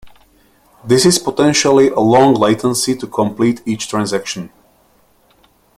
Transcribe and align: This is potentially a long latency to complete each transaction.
This 0.83 1.05
is 1.05 1.19
potentially 1.19 1.89
a 1.89 1.99
long 1.99 2.33
latency 2.33 2.95
to 2.97 3.05
complete 3.05 3.61
each 3.67 3.87
transaction. 3.87 4.49